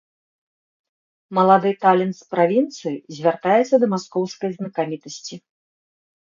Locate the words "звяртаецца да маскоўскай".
3.19-4.51